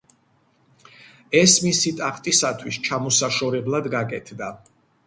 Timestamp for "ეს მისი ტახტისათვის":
1.41-2.83